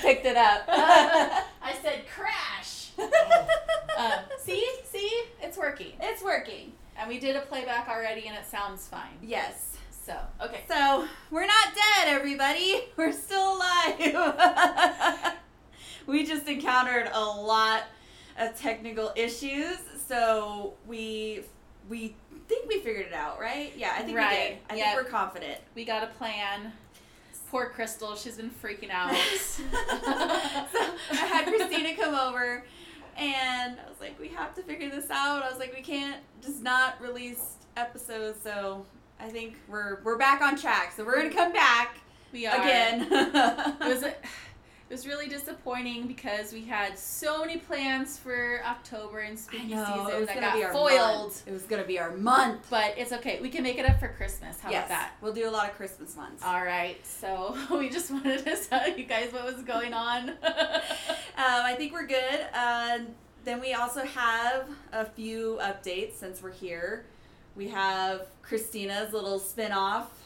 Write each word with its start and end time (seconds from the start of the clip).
Picked 0.00 0.26
it 0.26 0.36
up. 0.36 0.64
I 0.68 1.74
said 1.82 2.02
crash. 2.14 2.90
um, 3.98 4.12
see, 4.40 4.66
see, 4.84 5.10
it's 5.40 5.56
working, 5.56 5.92
it's 6.00 6.22
working. 6.22 6.72
and 6.98 7.08
we 7.08 7.18
did 7.18 7.36
a 7.36 7.40
playback 7.40 7.88
already, 7.88 8.26
and 8.28 8.36
it 8.36 8.46
sounds 8.46 8.86
fine. 8.86 9.16
Yes. 9.22 9.76
So 10.04 10.16
okay, 10.40 10.62
So 10.68 11.06
we're 11.30 11.46
not 11.46 11.66
dead, 11.74 12.08
everybody. 12.08 12.82
We're 12.96 13.12
still 13.12 13.56
alive. 13.56 15.34
we 16.06 16.24
just 16.26 16.48
encountered 16.48 17.08
a 17.12 17.24
lot 17.24 17.84
of 18.38 18.58
technical 18.58 19.12
issues, 19.14 19.78
so 20.08 20.74
we 20.86 21.44
we 21.88 22.16
think 22.48 22.68
we 22.68 22.80
figured 22.80 23.06
it 23.06 23.12
out, 23.14 23.38
right? 23.40 23.72
Yeah, 23.76 23.92
I 23.96 24.02
think 24.02 24.18
we 24.18 24.24
did. 24.24 24.58
I 24.70 24.74
Yep. 24.74 24.84
think 24.86 24.96
we're 24.96 25.04
confident. 25.10 25.58
we 25.74 25.84
got 25.84 26.02
a 26.02 26.08
plan. 26.08 26.72
Poor 27.52 27.66
Crystal, 27.66 28.16
she's 28.16 28.38
been 28.38 28.50
freaking 28.50 28.90
out. 28.90 29.14
so 29.36 29.62
I 29.68 31.16
had 31.16 31.44
Christina 31.44 31.94
come 31.94 32.14
over, 32.14 32.64
and 33.18 33.76
I 33.78 33.88
was 33.90 34.00
like, 34.00 34.18
"We 34.18 34.28
have 34.28 34.54
to 34.54 34.62
figure 34.62 34.88
this 34.88 35.10
out." 35.10 35.42
I 35.42 35.50
was 35.50 35.58
like, 35.58 35.74
"We 35.74 35.82
can't 35.82 36.22
just 36.40 36.62
not 36.62 36.98
release 36.98 37.56
episodes." 37.76 38.42
So 38.42 38.86
I 39.20 39.28
think 39.28 39.56
we're 39.68 39.98
we're 40.02 40.16
back 40.16 40.40
on 40.40 40.56
track. 40.56 40.94
So 40.96 41.04
we're 41.04 41.16
gonna 41.16 41.34
come 41.34 41.52
back 41.52 41.98
we 42.32 42.46
are 42.46 42.56
again. 42.56 43.06
it 43.10 43.80
was 43.80 44.02
a, 44.02 44.14
it 44.92 44.96
was 44.96 45.06
really 45.06 45.26
disappointing 45.26 46.06
because 46.06 46.52
we 46.52 46.66
had 46.66 46.98
so 46.98 47.40
many 47.40 47.56
plans 47.56 48.18
for 48.18 48.60
October 48.66 49.20
and 49.20 49.38
spooky 49.38 49.68
know, 49.68 50.06
season 50.06 50.26
that 50.26 50.38
got 50.38 50.72
foiled. 50.74 51.18
month. 51.22 51.42
It 51.46 51.52
was 51.54 51.62
gonna 51.62 51.86
be 51.86 51.98
our 51.98 52.14
month. 52.14 52.66
But 52.68 52.98
it's 52.98 53.10
okay. 53.10 53.40
We 53.40 53.48
can 53.48 53.62
make 53.62 53.78
it 53.78 53.88
up 53.88 53.98
for 53.98 54.08
Christmas. 54.08 54.60
How 54.60 54.70
yes, 54.70 54.84
about 54.84 54.88
that? 54.90 55.12
we'll 55.22 55.32
do 55.32 55.48
a 55.48 55.50
lot 55.50 55.70
of 55.70 55.76
Christmas 55.76 56.14
months. 56.14 56.44
All 56.44 56.62
right. 56.62 56.98
So 57.06 57.56
we 57.70 57.88
just 57.88 58.10
wanted 58.10 58.44
to 58.44 58.54
tell 58.68 58.86
you 58.94 59.04
guys 59.04 59.32
what 59.32 59.46
was 59.46 59.62
going 59.62 59.94
on. 59.94 60.28
um, 60.28 60.36
I 61.36 61.74
think 61.74 61.94
we're 61.94 62.06
good. 62.06 62.46
Uh, 62.52 62.98
then 63.44 63.62
we 63.62 63.72
also 63.72 64.04
have 64.04 64.68
a 64.92 65.06
few 65.06 65.58
updates 65.62 66.16
since 66.16 66.42
we're 66.42 66.52
here. 66.52 67.06
We 67.56 67.68
have 67.68 68.26
Christina's 68.42 69.14
little 69.14 69.38
spin-off 69.38 70.22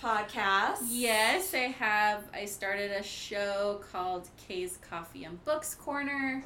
podcast. 0.00 0.78
yes, 0.88 1.54
I 1.54 1.58
have. 1.78 2.24
I 2.32 2.44
started 2.44 2.90
a 2.92 3.02
show 3.02 3.80
called 3.92 4.28
Kay's 4.36 4.78
Coffee 4.88 5.24
and 5.24 5.42
Books 5.44 5.74
Corner. 5.74 6.44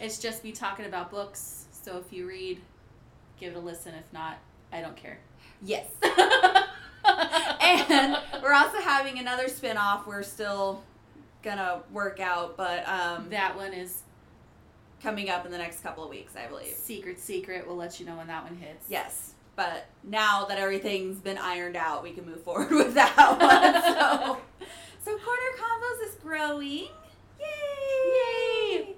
It's 0.00 0.18
just 0.18 0.44
me 0.44 0.52
talking 0.52 0.86
about 0.86 1.10
books. 1.10 1.66
So 1.72 1.98
if 1.98 2.12
you 2.12 2.26
read, 2.26 2.60
give 3.38 3.54
it 3.54 3.56
a 3.56 3.60
listen. 3.60 3.94
If 3.94 4.12
not, 4.12 4.38
I 4.72 4.80
don't 4.80 4.96
care. 4.96 5.18
Yes. 5.62 5.86
and 7.04 8.18
we're 8.42 8.52
also 8.54 8.78
having 8.80 9.18
another 9.18 9.48
spin-off 9.48 10.06
we're 10.06 10.22
still 10.22 10.82
gonna 11.42 11.80
work 11.92 12.20
out, 12.20 12.56
but 12.56 12.86
um, 12.88 13.28
that 13.30 13.56
one 13.56 13.72
is 13.72 14.02
coming 15.02 15.30
up 15.30 15.46
in 15.46 15.52
the 15.52 15.58
next 15.58 15.82
couple 15.82 16.02
of 16.04 16.10
weeks, 16.10 16.34
I 16.36 16.46
believe. 16.48 16.74
secret, 16.74 17.18
secret. 17.20 17.66
We'll 17.66 17.76
let 17.76 18.00
you 18.00 18.06
know 18.06 18.16
when 18.16 18.26
that 18.26 18.44
one 18.44 18.56
hits. 18.56 18.86
Yes. 18.88 19.32
But 19.58 19.86
now 20.04 20.44
that 20.44 20.58
everything's 20.60 21.18
been 21.18 21.36
ironed 21.36 21.74
out, 21.74 22.04
we 22.04 22.12
can 22.12 22.24
move 22.24 22.44
forward 22.44 22.70
with 22.76 22.94
that 22.94 23.16
one. 23.16 23.82
so, 23.82 24.66
so 25.04 25.18
Corner 25.18 25.52
Convos 25.58 26.06
is 26.08 26.14
growing. 26.22 26.86
Yay! 27.40 28.14
Yay! 28.14 28.94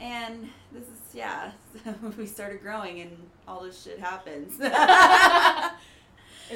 And 0.00 0.48
this 0.72 0.84
is 0.84 1.14
yeah, 1.14 1.50
we 2.16 2.24
started 2.24 2.62
growing 2.62 3.02
and 3.02 3.14
all 3.46 3.62
this 3.62 3.82
shit 3.82 3.98
happens. 3.98 4.52
Is 4.52 4.60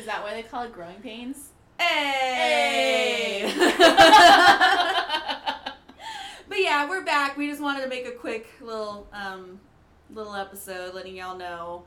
that 0.07 0.23
why 0.23 0.33
they 0.33 0.43
call 0.43 0.63
it 0.63 0.73
growing 0.73 0.97
pains? 1.03 1.51
hey! 1.79 3.53
but 6.49 6.59
yeah, 6.59 6.89
we're 6.89 7.05
back. 7.05 7.37
We 7.37 7.51
just 7.51 7.61
wanted 7.61 7.83
to 7.83 7.89
make 7.89 8.07
a 8.07 8.13
quick 8.13 8.49
little 8.63 9.07
um, 9.13 9.61
little 10.15 10.35
episode, 10.35 10.95
letting 10.95 11.17
y'all 11.17 11.37
know 11.37 11.85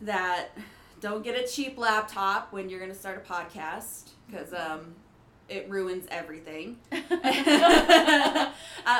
that 0.00 0.50
don't 1.00 1.22
get 1.22 1.38
a 1.38 1.46
cheap 1.46 1.78
laptop 1.78 2.52
when 2.52 2.68
you're 2.68 2.80
gonna 2.80 2.94
start 2.94 3.24
a 3.24 3.32
podcast 3.32 4.10
because 4.26 4.52
um, 4.52 4.94
it 5.48 5.68
ruins 5.68 6.06
everything. 6.10 6.78
uh, 6.92 8.50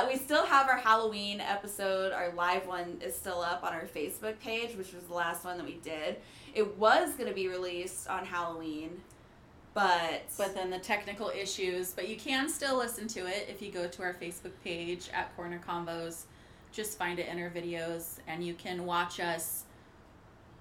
we 0.08 0.16
still 0.16 0.46
have 0.46 0.68
our 0.68 0.78
Halloween 0.78 1.40
episode. 1.40 2.12
Our 2.12 2.32
live 2.32 2.66
one 2.66 2.98
is 3.04 3.14
still 3.14 3.40
up 3.40 3.62
on 3.64 3.72
our 3.72 3.86
Facebook 3.86 4.38
page, 4.40 4.76
which 4.76 4.92
was 4.92 5.04
the 5.04 5.14
last 5.14 5.44
one 5.44 5.58
that 5.58 5.66
we 5.66 5.76
did. 5.76 6.16
It 6.54 6.76
was 6.78 7.14
gonna 7.14 7.34
be 7.34 7.48
released 7.48 8.08
on 8.08 8.24
Halloween, 8.24 9.00
but 9.74 10.22
but 10.36 10.54
then 10.54 10.70
the 10.70 10.78
technical 10.78 11.30
issues. 11.30 11.92
But 11.92 12.08
you 12.08 12.16
can 12.16 12.48
still 12.48 12.76
listen 12.76 13.08
to 13.08 13.26
it 13.26 13.48
if 13.50 13.60
you 13.60 13.70
go 13.70 13.86
to 13.86 14.02
our 14.02 14.14
Facebook 14.14 14.52
page 14.64 15.10
at 15.12 15.34
Corner 15.36 15.60
Convos. 15.66 16.24
Just 16.70 16.98
find 16.98 17.18
it 17.18 17.28
in 17.28 17.40
our 17.40 17.50
videos, 17.50 18.18
and 18.26 18.44
you 18.44 18.54
can 18.54 18.84
watch 18.84 19.20
us 19.20 19.64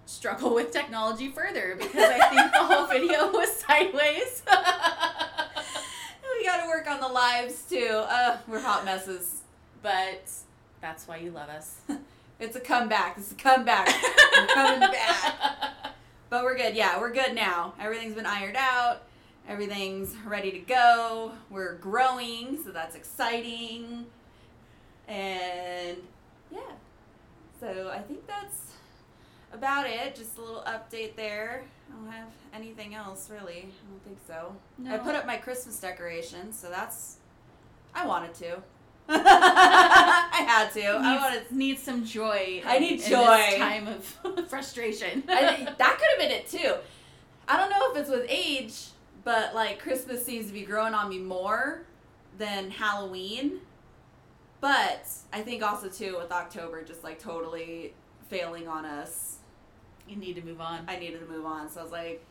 struggle 0.08 0.54
with 0.56 0.72
technology 0.72 1.30
further 1.30 1.76
because 1.78 1.96
I 1.96 2.30
think 2.30 2.52
the 2.52 2.60
whole 2.64 2.88
video 2.88 3.32
was 3.34 3.52
sideways. 3.58 4.42
we 4.48 6.46
got 6.46 6.62
to 6.62 6.68
work 6.68 6.88
on 6.90 7.00
the 7.00 7.08
lives 7.08 7.64
too. 7.70 8.04
Uh, 8.08 8.38
we're 8.48 8.62
hot 8.62 8.86
messes. 8.86 9.42
but 9.82 10.30
that's 10.82 11.08
why 11.08 11.18
you 11.18 11.32
love 11.32 11.50
us. 11.50 11.76
It's 12.40 12.56
a 12.56 12.60
comeback. 12.60 13.18
It's 13.18 13.32
a 13.32 13.36
comeback. 13.36 13.88
We're 14.38 14.46
coming 14.54 14.80
back. 14.80 15.96
But 16.30 16.44
we're 16.44 16.56
good. 16.56 16.76
Yeah, 16.76 17.00
we're 17.00 17.12
good 17.12 17.34
now. 17.34 17.74
Everything's 17.80 18.14
been 18.14 18.28
ironed 18.28 18.58
out. 18.58 19.02
Everything's 19.50 20.16
ready 20.24 20.52
to 20.52 20.60
go. 20.60 21.32
We're 21.50 21.78
growing, 21.78 22.60
so 22.64 22.70
that's 22.70 22.96
exciting. 22.96 24.06
And 25.08 25.98
yeah. 26.52 26.60
So 27.60 27.90
I 27.92 28.02
think 28.02 28.28
that's 28.28 28.74
about 29.54 29.88
it. 29.88 30.16
Just 30.16 30.38
a 30.38 30.42
little 30.42 30.64
update 30.68 31.16
there. 31.16 31.64
I 31.90 31.96
don't 31.96 32.12
have 32.12 32.28
anything 32.54 32.96
else 32.96 33.30
really. 33.30 33.58
I 33.70 33.90
don't 33.90 34.04
think 34.04 34.18
so. 34.28 34.56
No. 34.78 34.94
I 34.94 34.98
put 34.98 35.16
up 35.16 35.26
my 35.26 35.38
Christmas 35.38 35.80
decorations, 35.80 36.58
so 36.60 36.70
that's 36.70 37.18
I 37.96 38.06
wanted 38.06 38.34
to. 38.36 38.58
I 39.10 40.44
had 40.48 40.72
to. 40.74 40.86
I 40.86 41.12
Needs, 41.14 41.22
wanted 41.22 41.52
need 41.52 41.80
some 41.80 42.06
joy. 42.06 42.62
I 42.66 42.76
in- 42.76 42.82
need 42.82 42.92
in 42.92 42.98
this 42.98 43.08
joy. 43.10 43.58
time 43.58 43.88
of 43.88 44.04
frustration. 44.50 45.24
I 45.28 45.74
that 45.78 45.98
could 45.98 46.08
have 46.10 46.20
been 46.20 46.32
it 46.32 46.48
too. 46.50 46.76
I 47.48 47.56
don't 47.58 47.70
know 47.70 47.92
if 47.92 47.98
it's 47.98 48.10
with 48.10 48.26
age, 48.30 48.88
but 49.24 49.56
like 49.56 49.80
Christmas 49.80 50.26
seems 50.26 50.48
to 50.48 50.54
be 50.54 50.64
growing 50.64 50.94
on 50.94 51.08
me 51.10 51.20
more 51.20 51.84
than 52.38 52.70
Halloween. 52.70 53.62
But 54.60 55.08
I 55.32 55.42
think 55.42 55.64
also 55.64 55.88
too 55.88 56.18
with 56.20 56.32
October 56.32 56.84
just 56.84 57.04
like 57.04 57.20
totally 57.20 57.94
failing 58.30 58.68
on 58.68 58.86
us, 58.86 59.38
you 60.08 60.16
need 60.16 60.36
to 60.36 60.42
move 60.42 60.62
on. 60.62 60.82
I 60.88 60.98
needed 60.98 61.20
to 61.20 61.32
move 61.32 61.46
on. 61.46 61.70
So 61.70 61.80
I 61.80 61.84
was 61.84 61.92
like, 61.92 62.26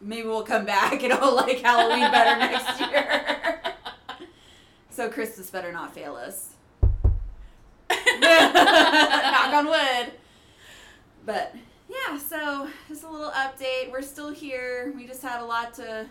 maybe 0.00 0.28
we'll 0.28 0.42
come 0.42 0.64
back 0.64 1.02
and 1.02 1.12
I'll 1.12 1.34
like 1.34 1.60
Halloween 1.60 2.10
better 2.10 2.38
next 2.38 2.80
year. 2.90 3.62
so 4.90 5.08
Christmas 5.08 5.50
better 5.50 5.72
not 5.72 5.94
fail 5.94 6.16
us. 6.16 6.50
Knock 8.20 9.54
on 9.54 9.66
wood. 9.66 10.12
But 11.26 11.54
yeah, 11.88 12.18
so 12.18 12.68
just 12.88 13.04
a 13.04 13.08
little 13.08 13.30
update. 13.30 13.90
We're 13.90 14.02
still 14.02 14.30
here. 14.30 14.92
We 14.96 15.06
just 15.06 15.22
had 15.22 15.40
a 15.40 15.44
lot 15.44 15.74
to 15.74 16.06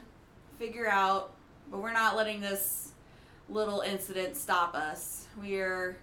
figure 0.57 0.87
out, 0.87 1.33
but 1.69 1.81
we're 1.81 1.93
not 1.93 2.15
letting 2.15 2.41
this 2.41 2.93
little 3.49 3.81
incident 3.81 4.35
stop 4.35 4.75
us. 4.75 5.27
We 5.39 5.57
are 5.57 5.97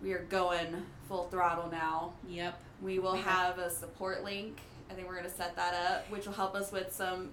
we 0.00 0.12
are 0.12 0.24
going 0.28 0.84
full 1.12 1.24
throttle 1.24 1.70
now. 1.70 2.10
Yep. 2.26 2.58
We 2.80 2.98
will 2.98 3.14
have- 3.14 3.58
a 3.58 3.70
support 3.70 4.24
link. 4.24 4.58
I 4.88 4.94
think 4.94 5.06
we're 5.06 5.16
gonna 5.16 5.28
set 5.28 5.54
that 5.56 5.74
up, 5.74 6.10
which 6.10 6.24
will 6.24 6.32
help 6.32 6.54
us 6.54 6.72
with 6.72 6.90
some 6.90 7.32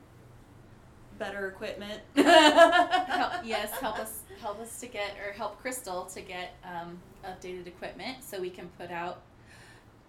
better 1.18 1.48
equipment. 1.48 2.02
help, 2.14 3.34
yes, 3.46 3.72
help 3.80 3.98
us 3.98 4.24
help 4.42 4.60
us 4.60 4.82
to 4.82 4.88
get 4.88 5.12
or 5.26 5.32
help 5.32 5.62
Crystal 5.62 6.04
to 6.08 6.20
get 6.20 6.56
um, 6.66 7.00
updated 7.26 7.68
equipment 7.68 8.22
so 8.22 8.42
we 8.42 8.50
can 8.50 8.68
put 8.78 8.92
out 8.92 9.22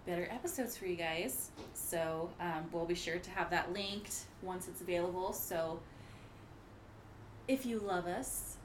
better 0.05 0.27
episodes 0.31 0.75
for 0.75 0.85
you 0.85 0.97
guys. 0.97 1.51
So 1.73 2.29
um, 2.41 2.65
we'll 2.73 2.85
be 2.85 2.95
sure 2.95 3.19
to 3.19 3.29
have 3.31 3.49
that 3.51 3.71
linked 3.71 4.25
once 4.41 4.67
it's 4.67 4.81
available. 4.81 5.31
So 5.31 5.79
if 7.47 7.65
you 7.65 7.79
love 7.79 8.05
us, 8.05 8.57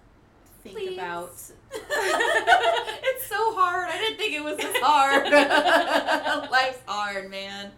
think 0.65 0.77
Please. 0.79 0.95
about 0.99 1.31
it's 3.27 3.35
so 3.37 3.55
hard. 3.55 3.89
I 3.89 3.99
didn't 3.99 4.19
think 4.19 4.35
it 4.35 4.43
was 4.45 4.57
this 4.57 4.77
hard. 4.83 5.25
Life's 6.51 6.79
hard, 6.87 7.31
man. 7.31 7.71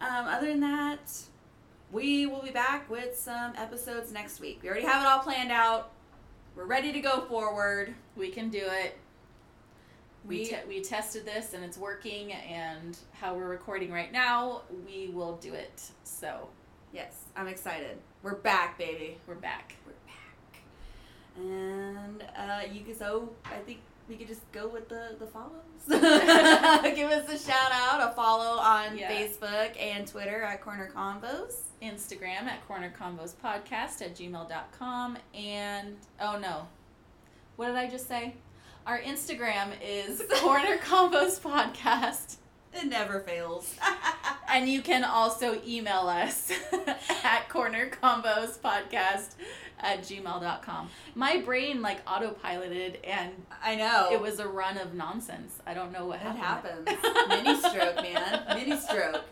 Um, 0.00 0.26
other 0.26 0.46
than 0.48 0.60
that, 0.60 1.12
we 1.92 2.26
will 2.26 2.42
be 2.42 2.50
back 2.50 2.88
with 2.90 3.16
some 3.18 3.52
episodes 3.56 4.12
next 4.12 4.40
week. 4.40 4.60
We 4.62 4.68
already 4.68 4.86
have 4.86 5.02
it 5.02 5.06
all 5.08 5.20
planned 5.20 5.52
out. 5.52 5.90
We're 6.56 6.64
ready 6.66 6.92
to 6.92 7.00
go 7.00 7.22
forward. 7.22 7.94
we 8.16 8.30
can 8.30 8.48
do 8.50 8.62
it. 8.62 8.98
We, 10.26 10.38
We- 10.40 10.44
te- 10.46 10.56
we 10.68 10.82
tested 10.82 11.24
this 11.24 11.54
and 11.54 11.64
it's 11.64 11.78
working, 11.78 12.32
and 12.32 12.96
how 13.12 13.34
we're 13.34 13.48
recording 13.48 13.90
right 13.90 14.12
now, 14.12 14.62
we 14.86 15.08
will 15.08 15.36
do 15.36 15.54
it. 15.54 15.82
So 16.04 16.48
Yes, 16.92 17.14
I'm 17.36 17.46
excited. 17.46 17.98
We're 18.24 18.34
back, 18.34 18.76
baby. 18.76 19.16
we're 19.28 19.36
back. 19.36 19.76
We're 19.86 19.92
back. 20.06 20.60
And 21.36 22.24
uh, 22.36 22.62
you 22.70 22.80
can 22.82 22.96
so 22.96 23.30
I 23.44 23.58
think 23.58 23.78
we 24.10 24.16
could 24.16 24.26
just 24.28 24.50
go 24.52 24.68
with 24.68 24.88
the 24.88 25.16
the 25.18 25.26
follows. 25.26 25.52
Give 25.88 27.10
us 27.10 27.28
a 27.30 27.38
shout 27.38 27.70
out, 27.72 28.10
a 28.10 28.12
follow 28.14 28.58
on 28.60 28.98
Yeah. 28.98 29.10
Facebook 29.10 29.80
and 29.80 30.06
Twitter 30.06 30.42
at 30.42 30.60
Corner 30.62 30.90
Convos. 30.94 31.54
Instagram 31.80 32.42
at 32.42 32.66
Corner 32.68 32.92
Convos 33.00 33.34
Podcast 33.42 34.02
at 34.02 34.14
gmail.com. 34.14 35.16
And, 35.32 35.96
oh 36.20 36.38
no. 36.38 36.66
What 37.56 37.68
did 37.68 37.76
I 37.76 37.88
just 37.88 38.06
say? 38.08 38.34
Our 38.86 39.00
Instagram 39.00 39.70
is 39.82 40.22
Corner 40.40 40.76
Convos 40.78 41.40
Podcast. 41.40 42.36
It 42.74 42.86
never 42.86 43.20
fails. 43.20 43.74
And 44.52 44.68
you 44.68 44.82
can 44.82 45.04
also 45.04 45.60
email 45.66 46.08
us 46.08 46.50
at 47.24 47.48
cornerconvospodcast 47.48 49.34
at 49.82 50.02
gmail.com. 50.02 50.90
My 51.14 51.38
brain 51.40 51.80
like 51.82 52.04
autopiloted 52.04 52.96
and 53.04 53.30
I 53.62 53.76
know. 53.76 54.08
it 54.12 54.20
was 54.20 54.38
a 54.38 54.48
run 54.48 54.76
of 54.78 54.94
nonsense. 54.94 55.58
I 55.66 55.74
don't 55.74 55.92
know 55.92 56.06
what 56.06 56.22
That 56.22 56.36
happened. 56.36 56.88
happens. 56.88 57.28
Mini 57.44 57.60
stroke, 57.60 57.96
man. 57.96 58.44
Mini 58.54 58.76
stroke. 58.78 59.24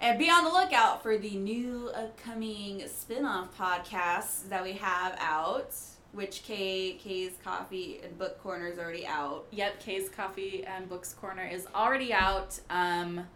And 0.00 0.18
be 0.18 0.28
on 0.30 0.44
the 0.44 0.50
lookout 0.50 1.02
for 1.02 1.16
the 1.18 1.36
new 1.36 1.90
upcoming 1.94 2.82
spin-off 2.88 3.56
podcasts 3.56 4.48
that 4.48 4.64
we 4.64 4.72
have 4.72 5.16
out, 5.20 5.74
which 6.12 6.42
Kay 6.42 6.94
Kay's 6.94 7.32
Coffee 7.44 8.00
and 8.02 8.18
Book 8.18 8.42
Corner 8.42 8.66
is 8.66 8.78
already 8.80 9.06
out. 9.06 9.44
Yep, 9.52 9.80
Kay's 9.80 10.08
Coffee 10.08 10.64
and 10.64 10.88
Books 10.88 11.14
Corner 11.14 11.46
is 11.46 11.68
already 11.74 12.12
out. 12.12 12.58
Um, 12.68 13.26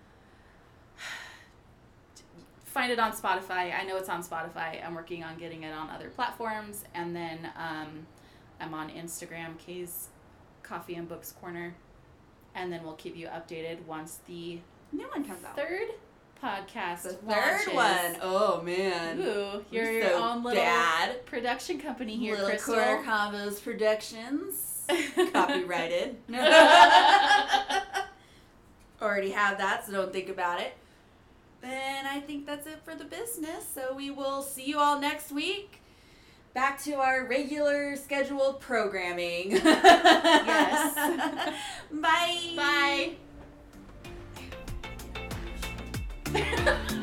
find 2.64 2.92
it 2.92 2.98
on 2.98 3.12
Spotify. 3.12 3.74
I 3.78 3.84
know 3.84 3.96
it's 3.96 4.08
on 4.08 4.22
Spotify. 4.22 4.84
I'm 4.84 4.94
working 4.94 5.24
on 5.24 5.38
getting 5.38 5.62
it 5.62 5.72
on 5.72 5.88
other 5.90 6.08
platforms. 6.10 6.84
And 6.94 7.16
then 7.16 7.50
um, 7.56 8.06
I'm 8.60 8.74
on 8.74 8.90
Instagram, 8.90 9.58
Kay's 9.58 10.08
Coffee 10.62 10.94
and 10.96 11.08
Books 11.08 11.32
Corner. 11.32 11.74
And 12.54 12.72
then 12.72 12.82
we'll 12.84 12.94
keep 12.94 13.16
you 13.16 13.28
updated 13.28 13.84
once 13.86 14.18
the 14.26 14.58
New 14.92 15.06
one 15.08 15.24
comes 15.24 15.44
out. 15.44 15.56
third 15.56 15.88
podcast 16.42 17.02
the 17.02 17.10
third 17.14 17.66
launches. 17.66 17.72
one. 17.74 18.16
Oh 18.22 18.60
man. 18.62 19.18
Ooh, 19.20 19.64
you're 19.70 19.84
You're 19.84 19.92
your 19.92 20.08
so 20.10 20.22
own 20.22 20.42
little 20.42 20.62
bad. 20.62 21.24
production 21.26 21.78
company 21.80 22.16
here, 22.16 22.34
Little 22.34 22.50
Crystal. 22.50 22.74
Corner 22.74 23.02
Convos 23.02 23.62
Productions. 23.62 24.84
Copyrighted. 25.32 26.16
Already 29.02 29.30
have 29.30 29.58
that, 29.58 29.84
so 29.86 29.92
don't 29.92 30.12
think 30.12 30.28
about 30.28 30.60
it. 30.60 30.76
And 31.62 32.06
I 32.06 32.20
think 32.20 32.46
that's 32.46 32.66
it 32.66 32.80
for 32.84 32.94
the 32.94 33.04
business. 33.04 33.64
So 33.74 33.94
we 33.94 34.10
will 34.10 34.42
see 34.42 34.64
you 34.64 34.78
all 34.78 35.00
next 35.00 35.32
week. 35.32 35.82
Back 36.54 36.82
to 36.84 36.94
our 36.94 37.26
regular 37.26 37.96
scheduled 37.96 38.60
programming. 38.60 39.52
Yes. 39.52 40.94
Bye. 41.92 43.16
Bye. 46.32 46.96